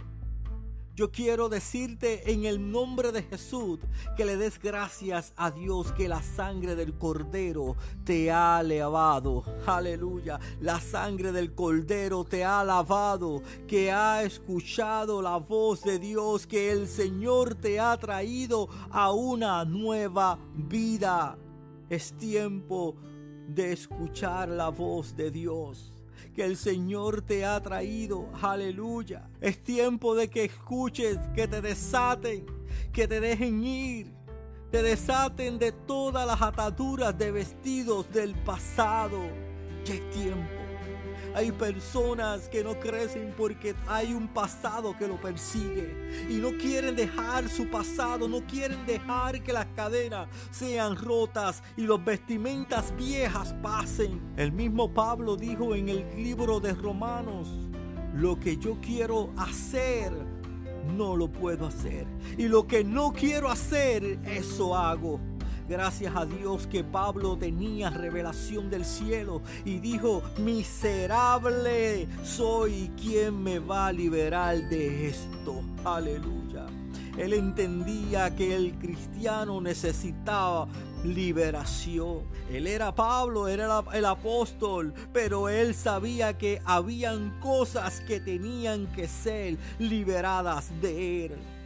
Yo 0.98 1.12
quiero 1.12 1.48
decirte 1.48 2.32
en 2.32 2.44
el 2.44 2.72
nombre 2.72 3.12
de 3.12 3.22
Jesús 3.22 3.78
que 4.16 4.24
le 4.24 4.36
des 4.36 4.58
gracias 4.58 5.32
a 5.36 5.52
Dios 5.52 5.92
que 5.92 6.08
la 6.08 6.20
sangre 6.20 6.74
del 6.74 6.98
cordero 6.98 7.76
te 8.02 8.32
ha 8.32 8.60
lavado. 8.64 9.44
Aleluya. 9.64 10.40
La 10.60 10.80
sangre 10.80 11.30
del 11.30 11.54
cordero 11.54 12.24
te 12.24 12.44
ha 12.44 12.64
lavado, 12.64 13.44
que 13.68 13.92
ha 13.92 14.24
escuchado 14.24 15.22
la 15.22 15.36
voz 15.36 15.84
de 15.84 16.00
Dios, 16.00 16.48
que 16.48 16.72
el 16.72 16.88
Señor 16.88 17.54
te 17.54 17.78
ha 17.78 17.96
traído 17.96 18.68
a 18.90 19.12
una 19.12 19.64
nueva 19.64 20.36
vida. 20.52 21.38
Es 21.88 22.12
tiempo 22.14 22.96
de 23.46 23.70
escuchar 23.70 24.48
la 24.48 24.70
voz 24.70 25.14
de 25.14 25.30
Dios 25.30 25.92
que 26.34 26.44
el 26.44 26.56
Señor 26.56 27.22
te 27.22 27.44
ha 27.44 27.60
traído. 27.60 28.30
Aleluya. 28.40 29.28
Es 29.40 29.62
tiempo 29.62 30.14
de 30.14 30.28
que 30.28 30.44
escuches, 30.44 31.18
que 31.34 31.48
te 31.48 31.60
desaten, 31.60 32.46
que 32.92 33.08
te 33.08 33.20
dejen 33.20 33.64
ir. 33.64 34.12
Te 34.70 34.82
desaten 34.82 35.58
de 35.58 35.72
todas 35.72 36.26
las 36.26 36.42
ataduras 36.42 37.16
de 37.16 37.30
vestidos 37.30 38.10
del 38.12 38.34
pasado. 38.34 39.18
Es 39.84 40.10
tiempo 40.10 40.57
hay 41.35 41.52
personas 41.52 42.49
que 42.49 42.64
no 42.64 42.78
crecen 42.78 43.35
porque 43.37 43.75
hay 43.87 44.12
un 44.12 44.28
pasado 44.28 44.97
que 44.97 45.06
lo 45.06 45.20
persigue 45.20 46.26
y 46.28 46.35
no 46.35 46.50
quieren 46.58 46.97
dejar 46.97 47.49
su 47.49 47.68
pasado, 47.68 48.28
no 48.28 48.40
quieren 48.47 48.85
dejar 48.87 49.42
que 49.42 49.52
las 49.52 49.66
cadenas 49.76 50.28
sean 50.50 50.97
rotas 50.97 51.62
y 51.76 51.82
los 51.82 52.04
vestimentas 52.04 52.94
viejas 52.97 53.54
pasen. 53.62 54.20
El 54.37 54.52
mismo 54.52 54.92
Pablo 54.92 55.37
dijo 55.37 55.75
en 55.75 55.88
el 55.88 56.06
libro 56.16 56.61
de 56.61 56.75
Romanos, 56.75 57.49
lo 58.14 58.38
que 58.38 58.56
yo 58.56 58.78
quiero 58.80 59.30
hacer, 59.37 60.12
no 60.97 61.16
lo 61.16 61.30
puedo 61.30 61.66
hacer. 61.66 62.06
Y 62.37 62.49
lo 62.49 62.66
que 62.66 62.82
no 62.85 63.12
quiero 63.12 63.49
hacer, 63.50 64.18
eso 64.25 64.76
hago. 64.76 65.20
Gracias 65.68 66.16
a 66.16 66.25
Dios 66.25 66.66
que 66.66 66.82
Pablo 66.82 67.37
tenía 67.37 67.90
revelación 67.90 68.70
del 68.70 68.87
cielo 68.87 69.42
y 69.66 69.78
dijo, 69.80 70.22
miserable 70.38 72.08
soy 72.25 72.90
quien 72.98 73.42
me 73.42 73.58
va 73.58 73.88
a 73.88 73.92
liberar 73.92 74.56
de 74.70 75.08
esto. 75.08 75.62
Aleluya. 75.84 76.64
Él 77.18 77.34
entendía 77.34 78.34
que 78.34 78.56
el 78.56 78.78
cristiano 78.78 79.60
necesitaba 79.60 80.68
liberación. 81.04 82.22
Él 82.50 82.66
era 82.66 82.94
Pablo, 82.94 83.46
era 83.46 83.84
el 83.92 84.06
apóstol, 84.06 84.94
pero 85.12 85.50
él 85.50 85.75
sabía 85.75 86.38
que 86.38 86.62
habían 86.64 87.38
cosas 87.40 88.00
que 88.00 88.20
tenían 88.20 88.87
que 88.87 89.06
ser 89.06 89.58
liberadas 89.78 90.70
de 90.80 91.26
él. 91.26 91.57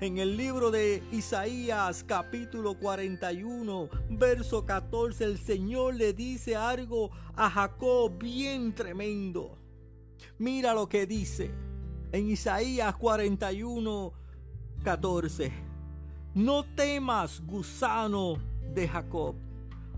En 0.00 0.18
el 0.18 0.36
libro 0.36 0.70
de 0.70 1.02
Isaías 1.12 2.04
capítulo 2.04 2.74
41, 2.78 3.88
verso 4.10 4.64
14, 4.64 5.24
el 5.24 5.38
Señor 5.38 5.94
le 5.94 6.12
dice 6.12 6.56
algo 6.56 7.10
a 7.36 7.48
Jacob 7.50 8.18
bien 8.18 8.74
tremendo. 8.74 9.58
Mira 10.38 10.74
lo 10.74 10.88
que 10.88 11.06
dice. 11.06 11.50
En 12.12 12.28
Isaías 12.30 12.94
41, 12.96 14.12
14. 14.82 15.52
No 16.34 16.64
temas, 16.64 17.40
gusano 17.46 18.36
de 18.74 18.88
Jacob. 18.88 19.36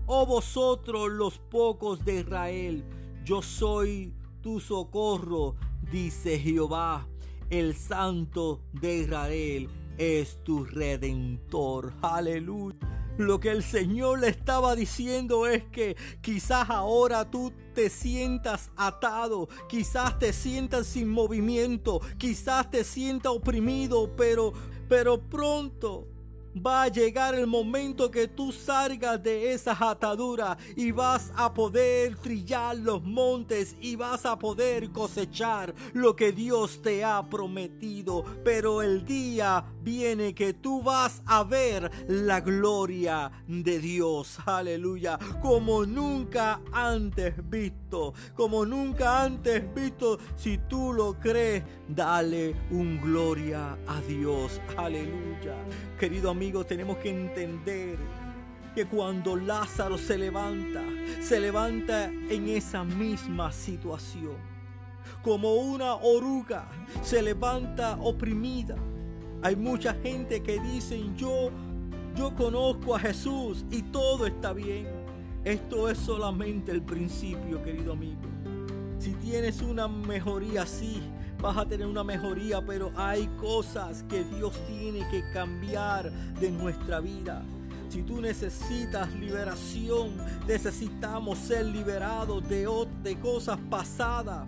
Oh 0.05 0.25
vosotros 0.25 1.11
los 1.11 1.39
pocos 1.39 2.05
de 2.05 2.19
Israel, 2.19 2.85
yo 3.23 3.41
soy 3.41 4.13
tu 4.41 4.59
socorro, 4.59 5.55
dice 5.91 6.37
Jehová, 6.37 7.07
el 7.49 7.75
santo 7.75 8.61
de 8.73 8.97
Israel 8.99 9.69
es 9.97 10.43
tu 10.43 10.65
redentor. 10.65 11.93
Aleluya. 12.01 12.77
Lo 13.17 13.39
que 13.39 13.51
el 13.51 13.63
Señor 13.63 14.19
le 14.19 14.27
estaba 14.27 14.75
diciendo 14.75 15.47
es 15.47 15.63
que 15.65 15.95
quizás 16.21 16.69
ahora 16.69 17.31
tú 17.31 17.53
te 17.73 17.89
sientas 17.89 18.71
atado, 18.75 19.47
quizás 19.69 20.19
te 20.19 20.33
sientas 20.33 20.87
sin 20.87 21.07
movimiento, 21.07 22.01
quizás 22.17 22.69
te 22.69 22.83
sientas 22.83 23.31
oprimido, 23.31 24.13
pero 24.17 24.51
pero 24.89 25.19
pronto 25.19 26.07
va 26.55 26.83
a 26.83 26.87
llegar 26.87 27.35
el 27.35 27.47
momento 27.47 28.09
que 28.09 28.27
tú 28.27 28.51
salgas 28.51 29.21
de 29.21 29.51
esas 29.51 29.81
ataduras 29.81 30.57
y 30.75 30.91
vas 30.91 31.31
a 31.35 31.53
poder 31.53 32.15
trillar 32.15 32.77
los 32.77 33.03
montes 33.03 33.75
y 33.81 33.95
vas 33.95 34.25
a 34.25 34.37
poder 34.39 34.91
cosechar 34.91 35.73
lo 35.93 36.15
que 36.15 36.31
Dios 36.31 36.81
te 36.81 37.03
ha 37.03 37.27
prometido. 37.29 38.23
Pero 38.43 38.81
el 38.81 39.05
día 39.05 39.65
viene 39.81 40.33
que 40.33 40.53
tú 40.53 40.81
vas 40.81 41.21
a 41.25 41.43
ver 41.43 41.91
la 42.07 42.41
gloria 42.41 43.31
de 43.47 43.79
Dios. 43.79 44.37
Aleluya. 44.45 45.19
Como 45.41 45.85
nunca 45.85 46.61
antes 46.71 47.33
visto. 47.49 48.13
Como 48.35 48.65
nunca 48.65 49.23
antes 49.23 49.73
visto. 49.73 50.17
Si 50.35 50.57
tú 50.69 50.93
lo 50.93 51.19
crees, 51.19 51.63
dale 51.87 52.55
un 52.71 52.99
gloria 53.01 53.77
a 53.87 53.99
Dios. 54.01 54.61
Aleluya. 54.77 55.55
Querido 55.99 56.29
amigo 56.29 56.44
tenemos 56.51 56.97
que 56.97 57.09
entender 57.09 57.97
que 58.75 58.85
cuando 58.85 59.35
Lázaro 59.35 59.97
se 59.97 60.17
levanta, 60.17 60.83
se 61.21 61.39
levanta 61.39 62.05
en 62.05 62.49
esa 62.49 62.83
misma 62.83 63.51
situación. 63.51 64.35
Como 65.23 65.55
una 65.55 65.95
oruga 65.95 66.67
se 67.01 67.21
levanta 67.21 67.97
oprimida. 67.99 68.75
Hay 69.41 69.55
mucha 69.55 69.93
gente 69.95 70.43
que 70.43 70.59
dicen, 70.59 71.15
yo, 71.15 71.49
yo 72.15 72.35
conozco 72.35 72.95
a 72.95 72.99
Jesús 72.99 73.65
y 73.71 73.81
todo 73.81 74.27
está 74.27 74.53
bien. 74.53 74.87
Esto 75.43 75.89
es 75.89 75.97
solamente 75.97 76.71
el 76.71 76.81
principio, 76.81 77.63
querido 77.63 77.93
amigo. 77.93 78.21
Si 78.99 79.13
tienes 79.15 79.61
una 79.61 79.87
mejoría 79.87 80.63
así, 80.63 81.01
vas 81.41 81.57
a 81.57 81.65
tener 81.65 81.87
una 81.87 82.03
mejoría, 82.03 82.61
pero 82.65 82.91
hay 82.95 83.27
cosas 83.39 84.03
que 84.09 84.23
Dios 84.23 84.53
tiene 84.67 85.07
que 85.09 85.23
cambiar 85.31 86.11
de 86.39 86.51
nuestra 86.51 86.99
vida. 86.99 87.43
Si 87.89 88.03
tú 88.03 88.19
necesitas 88.19 89.13
liberación, 89.13 90.17
necesitamos 90.47 91.37
ser 91.37 91.65
liberados 91.65 92.47
de, 92.49 92.67
de 93.03 93.19
cosas 93.19 93.59
pasadas. 93.69 94.47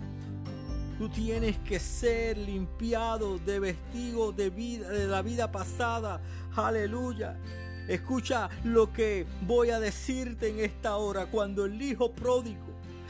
Tú 0.98 1.08
tienes 1.08 1.56
que 1.58 1.78
ser 1.78 2.36
limpiado 2.36 3.38
de 3.38 3.60
vestidos 3.60 4.36
de 4.36 4.50
vida 4.50 4.88
de 4.88 5.06
la 5.06 5.22
vida 5.22 5.50
pasada. 5.50 6.20
Aleluya. 6.56 7.38
Escucha 7.86 8.50
lo 8.64 8.92
que 8.92 9.24
voy 9.42 9.70
a 9.70 9.78
decirte 9.78 10.48
en 10.48 10.60
esta 10.60 10.96
hora. 10.96 11.26
Cuando 11.26 11.64
el 11.64 11.80
hijo 11.80 12.10
pródigo 12.10 12.68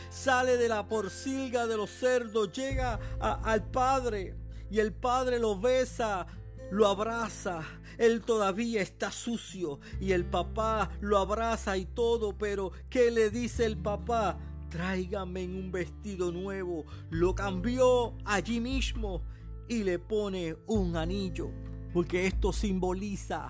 sale 0.08 0.56
de 0.56 0.68
la 0.68 0.86
porcilga 0.86 1.66
de 1.66 1.76
los 1.76 1.90
cerdos, 1.90 2.52
llega 2.52 2.98
al 3.20 3.64
Padre 3.70 4.36
y 4.70 4.78
el 4.78 4.92
Padre 4.92 5.38
lo 5.38 5.58
besa, 5.58 6.26
lo 6.70 6.86
abraza. 6.86 7.62
Él 7.98 8.20
todavía 8.20 8.80
está 8.80 9.10
sucio 9.10 9.80
y 10.00 10.12
el 10.12 10.24
papá 10.24 10.90
lo 11.00 11.18
abraza 11.18 11.76
y 11.76 11.86
todo, 11.86 12.36
pero 12.36 12.72
¿qué 12.88 13.10
le 13.10 13.30
dice 13.30 13.64
el 13.64 13.76
papá? 13.76 14.38
Tráigame 14.70 15.46
un 15.46 15.72
vestido 15.72 16.30
nuevo. 16.30 16.84
Lo 17.10 17.34
cambió 17.34 18.16
allí 18.24 18.60
mismo 18.60 19.22
y 19.66 19.82
le 19.82 19.98
pone 19.98 20.56
un 20.66 20.96
anillo, 20.96 21.50
porque 21.92 22.26
esto 22.26 22.52
simboliza 22.52 23.48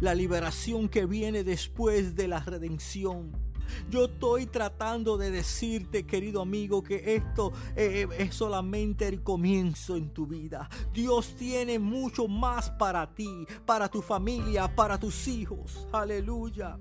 la 0.00 0.14
liberación 0.14 0.88
que 0.88 1.06
viene 1.06 1.42
después 1.42 2.14
de 2.14 2.28
la 2.28 2.40
redención. 2.40 3.32
Yo 3.90 4.06
estoy 4.06 4.46
tratando 4.46 5.16
de 5.16 5.30
decirte, 5.30 6.06
querido 6.06 6.42
amigo, 6.42 6.82
que 6.82 7.14
esto 7.16 7.52
eh, 7.76 8.06
es 8.18 8.34
solamente 8.34 9.08
el 9.08 9.22
comienzo 9.22 9.96
en 9.96 10.10
tu 10.10 10.26
vida. 10.26 10.68
Dios 10.92 11.34
tiene 11.36 11.78
mucho 11.78 12.28
más 12.28 12.70
para 12.70 13.14
ti, 13.14 13.46
para 13.64 13.88
tu 13.88 14.02
familia, 14.02 14.74
para 14.74 14.98
tus 14.98 15.28
hijos. 15.28 15.86
Aleluya. 15.92 16.78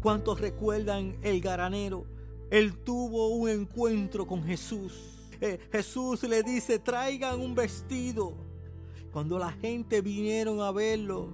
¿Cuántos 0.00 0.40
recuerdan 0.40 1.16
el 1.22 1.40
garanero? 1.40 2.06
Él 2.50 2.78
tuvo 2.84 3.28
un 3.28 3.48
encuentro 3.48 4.26
con 4.26 4.44
Jesús. 4.44 4.92
Eh, 5.40 5.58
Jesús 5.72 6.22
le 6.22 6.42
dice, 6.42 6.78
traigan 6.78 7.40
un 7.40 7.54
vestido. 7.54 8.34
Cuando 9.12 9.38
la 9.38 9.50
gente 9.52 10.00
vinieron 10.00 10.60
a 10.60 10.70
verlo, 10.70 11.32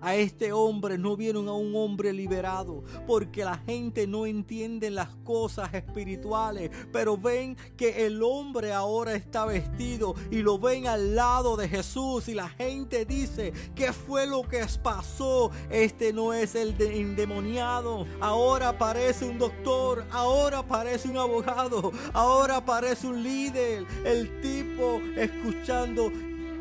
a 0.00 0.14
este 0.14 0.52
hombre, 0.52 0.98
no 0.98 1.16
vieron 1.16 1.48
a 1.48 1.52
un 1.52 1.74
hombre 1.74 2.12
liberado, 2.12 2.84
porque 3.06 3.44
la 3.44 3.58
gente 3.58 4.06
no 4.06 4.26
entiende 4.26 4.90
las 4.90 5.08
cosas 5.24 5.72
espirituales, 5.74 6.70
pero 6.92 7.16
ven 7.16 7.56
que 7.76 8.06
el 8.06 8.22
hombre 8.22 8.72
ahora 8.72 9.14
está 9.14 9.44
vestido 9.44 10.14
y 10.30 10.42
lo 10.42 10.58
ven 10.58 10.86
al 10.86 11.14
lado 11.14 11.56
de 11.56 11.68
Jesús 11.68 12.28
y 12.28 12.34
la 12.34 12.48
gente 12.48 13.04
dice, 13.04 13.52
¿qué 13.74 13.92
fue 13.92 14.26
lo 14.26 14.42
que 14.42 14.64
pasó? 14.82 15.50
Este 15.70 16.12
no 16.12 16.32
es 16.32 16.54
el 16.54 16.76
de 16.76 17.00
endemoniado, 17.00 18.06
ahora 18.20 18.78
parece 18.78 19.24
un 19.24 19.38
doctor, 19.38 20.04
ahora 20.10 20.62
parece 20.62 21.08
un 21.08 21.18
abogado, 21.18 21.92
ahora 22.12 22.64
parece 22.64 23.06
un 23.06 23.22
líder, 23.22 23.86
el 24.04 24.40
tipo 24.40 25.00
escuchando 25.16 26.10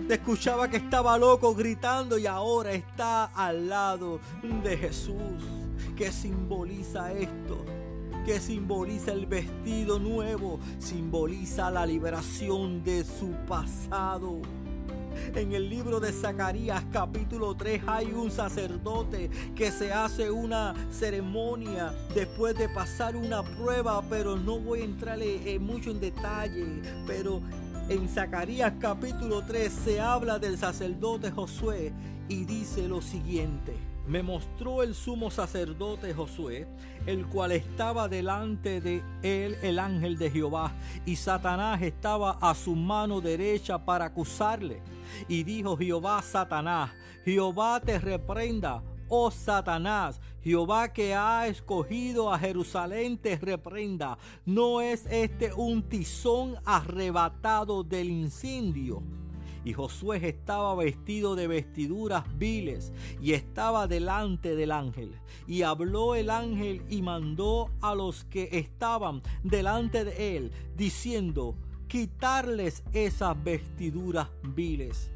escuchaba 0.08 0.70
que 0.70 0.78
estaba 0.78 1.18
loco 1.18 1.54
gritando 1.54 2.18
y 2.18 2.28
ahora 2.28 2.72
está 2.72 3.26
al 3.26 3.70
lado 3.70 4.20
de 4.64 4.78
Jesús. 4.78 5.44
¿Qué 5.96 6.12
simboliza 6.12 7.12
esto? 7.12 7.66
¿Qué 8.26 8.40
simboliza 8.40 9.12
el 9.12 9.26
vestido 9.26 10.00
nuevo? 10.00 10.60
Simboliza 10.78 11.70
la 11.72 11.86
liberación 11.86 12.84
de 12.84 13.04
su 13.04 13.32
pasado. 13.48 14.42
En 15.36 15.52
el 15.54 15.70
libro 15.70 16.00
de 16.00 16.14
Zacarías 16.14 16.84
capítulo 16.92 17.56
3 17.56 17.82
hay 17.88 18.14
un 18.14 18.32
sacerdote 18.32 19.30
que 19.56 19.72
se 19.72 19.92
hace 19.92 20.32
una 20.32 20.74
ceremonia 20.92 21.94
después 22.16 22.58
de 22.58 22.70
pasar 22.70 23.16
una 23.16 23.44
prueba, 23.44 24.02
pero 24.10 24.38
no 24.38 24.60
voy 24.60 24.82
a 24.82 24.86
entrarle 24.86 25.60
mucho 25.60 25.92
en 25.92 26.00
detalle, 26.00 26.82
pero 27.06 27.42
en 27.90 28.08
Zacarías 28.08 28.74
capítulo 28.80 29.42
3 29.42 29.72
se 29.72 30.00
habla 30.00 30.38
del 30.38 30.60
sacerdote 30.60 31.32
Josué 31.32 31.92
y 32.28 32.46
dice 32.46 32.88
lo 32.88 33.02
siguiente. 33.02 33.76
Me 34.08 34.22
mostró 34.22 34.84
el 34.84 34.94
sumo 34.94 35.32
sacerdote 35.32 36.14
Josué, 36.14 36.68
el 37.08 37.26
cual 37.26 37.52
estaba 37.52 38.08
delante 38.08 38.80
de 38.80 39.02
él 39.24 39.58
el 39.64 39.80
ángel 39.80 40.20
de 40.20 40.30
Jehová, 40.30 40.72
y 41.06 41.16
Satanás 41.16 41.82
estaba 41.82 42.38
a 42.40 42.54
su 42.54 42.76
mano 42.76 43.22
derecha 43.22 43.84
para 43.84 44.06
acusarle. 44.06 44.82
Y 45.28 45.44
dijo 45.44 45.76
Jehová 45.76 46.22
Satanás, 46.22 46.92
Jehová 47.26 47.80
te 47.80 47.98
reprenda, 47.98 48.84
oh 49.10 49.32
Satanás, 49.32 50.22
Jehová 50.42 50.94
que 50.94 51.14
ha 51.14 51.48
escogido 51.48 52.32
a 52.32 52.40
Jerusalén 52.40 53.18
te 53.18 53.36
reprenda. 53.38 54.18
¿No 54.46 54.80
es 54.80 55.06
este 55.08 55.54
un 55.54 55.84
tizón 55.84 56.56
arrebatado 56.66 57.84
del 57.84 58.10
incendio? 58.10 59.04
Y 59.66 59.74
Josué 59.74 60.26
estaba 60.28 60.74
vestido 60.76 61.36
de 61.36 61.48
vestiduras 61.48 62.24
viles 62.38 62.94
y 63.22 63.34
estaba 63.34 63.88
delante 63.88 64.56
del 64.56 64.72
ángel. 64.72 65.14
Y 65.48 65.64
habló 65.64 66.16
el 66.16 66.30
ángel 66.30 66.82
y 66.90 67.02
mandó 67.02 67.70
a 67.82 67.94
los 67.94 68.24
que 68.24 68.50
estaban 68.54 69.22
delante 69.44 70.06
de 70.06 70.38
él, 70.38 70.52
diciendo, 70.78 71.56
quitarles 71.88 72.84
esas 72.94 73.44
vestiduras 73.44 74.30
viles. 74.44 75.12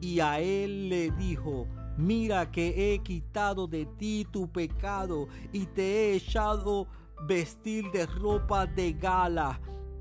Y 0.00 0.20
a 0.20 0.38
él 0.38 0.88
le 0.88 1.10
dijo, 1.10 1.66
mira 1.98 2.50
que 2.50 2.94
he 2.94 3.00
quitado 3.00 3.66
de 3.66 3.84
ti 3.84 4.26
tu 4.30 4.50
pecado 4.50 5.28
y 5.52 5.66
te 5.66 5.82
he 5.82 6.14
echado 6.14 6.86
vestir 7.26 7.90
de 7.90 8.06
ropa 8.06 8.66
de 8.66 8.92
gala. 8.92 9.60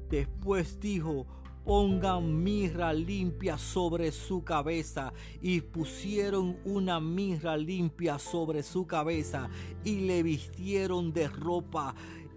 Después 0.10 0.80
dijo, 0.80 1.26
pongan 1.68 2.44
mirra 2.44 2.94
limpia 2.94 3.58
sobre 3.58 4.14
su 4.14 4.42
cabeza. 4.44 5.12
Y 5.42 5.60
pusieron 5.60 6.58
una 6.64 7.02
mirra 7.02 7.58
limpia 7.58 8.18
sobre 8.18 8.64
su 8.64 8.88
cabeza 8.88 9.50
y 9.84 10.08
le 10.08 10.24
vistieron 10.24 11.12
de 11.12 11.28
ropa 11.28 11.94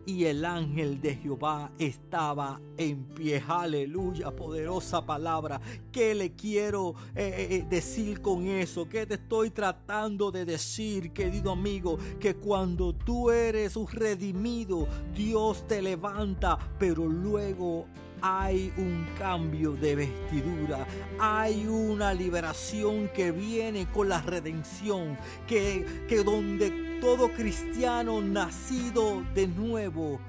y 0.06 0.24
el 0.24 0.44
ángel 0.44 1.00
de 1.00 1.16
Jehová 1.16 1.70
estaba 1.78 2.60
en 2.76 3.04
pie. 3.04 3.42
Aleluya, 3.46 4.30
poderosa 4.30 5.04
palabra. 5.04 5.60
¿Qué 5.92 6.14
le 6.14 6.32
quiero 6.32 6.94
eh, 7.14 7.48
eh, 7.50 7.56
eh, 7.56 7.66
decir 7.68 8.20
con 8.20 8.46
eso? 8.46 8.88
¿Qué 8.88 9.06
te 9.06 9.14
estoy 9.14 9.50
tratando 9.50 10.30
de 10.30 10.44
decir, 10.44 11.12
querido 11.12 11.52
amigo? 11.52 11.98
Que 12.18 12.34
cuando 12.34 12.94
tú 12.94 13.30
eres 13.30 13.76
un 13.76 13.86
redimido, 13.86 14.88
Dios 15.14 15.66
te 15.66 15.82
levanta, 15.82 16.58
pero 16.78 17.06
luego 17.06 17.86
hay 18.22 18.72
un 18.76 19.06
cambio 19.18 19.72
de 19.72 19.96
vestidura, 19.96 20.86
hay 21.18 21.66
una 21.66 22.12
liberación 22.14 23.08
que 23.14 23.32
viene 23.32 23.86
con 23.86 24.08
la 24.08 24.20
redención, 24.22 25.18
que, 25.46 26.04
que 26.08 26.22
donde 26.22 26.98
todo 27.00 27.32
cristiano 27.32 28.20
nacido 28.20 29.22
de 29.34 29.48
nuevo 29.48 30.20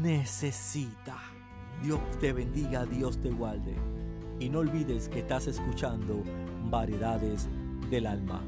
necesita. 0.00 1.18
Dios 1.82 2.00
te 2.20 2.32
bendiga, 2.32 2.84
Dios 2.86 3.20
te 3.20 3.30
guarde. 3.30 3.74
Y 4.38 4.48
no 4.48 4.60
olvides 4.60 5.08
que 5.08 5.20
estás 5.20 5.46
escuchando 5.46 6.22
Variedades 6.70 7.48
del 7.90 8.06
Alma. 8.06 8.40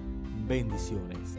Bendiciones. 0.47 1.38